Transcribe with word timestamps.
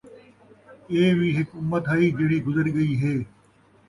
۔اِیہ 0.91 1.15
we 1.17 1.29
ہِک 1.35 1.49
اُمت 1.57 1.83
ہئی 1.91 2.07
جِہڑی 2.17 2.37
گزر 2.47 2.65
ڳئی 2.75 2.91
ہے، 3.01 3.13